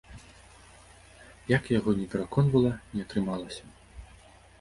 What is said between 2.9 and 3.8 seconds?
не атрымалася.